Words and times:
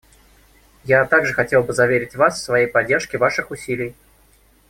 Я 0.85 1.05
также 1.05 1.31
хотела 1.31 1.61
бы 1.61 1.73
заверить 1.73 2.15
Вас 2.15 2.39
в 2.41 2.43
своей 2.43 2.65
поддержке 2.65 3.19
Ваших 3.19 3.51
усилий. 3.51 3.95